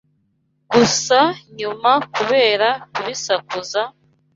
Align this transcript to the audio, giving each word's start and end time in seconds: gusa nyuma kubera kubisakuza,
gusa 0.71 1.19
nyuma 1.57 1.91
kubera 2.13 2.69
kubisakuza, 2.93 3.81